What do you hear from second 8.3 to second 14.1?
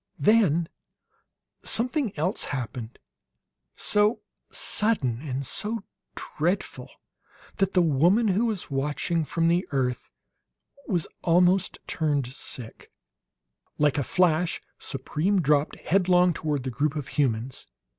was watching from the earth was turned almost sick. Like a